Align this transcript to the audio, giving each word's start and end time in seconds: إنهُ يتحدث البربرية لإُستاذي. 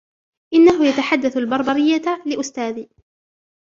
إنهُ 0.53 0.85
يتحدث 0.87 1.37
البربرية 1.37 2.01
لإُستاذي. 2.25 2.89